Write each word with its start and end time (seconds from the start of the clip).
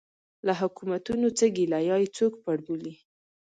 له 0.45 0.53
حکومتونو 0.61 1.27
څه 1.37 1.45
ګیله 1.55 1.79
یا 1.89 1.95
یې 2.01 2.09
څوک 2.17 2.33
پړ 2.43 2.57
بولي. 2.65 2.93